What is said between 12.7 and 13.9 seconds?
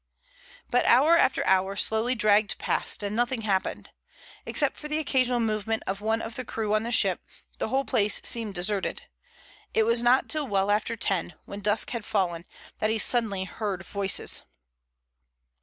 that he suddenly heard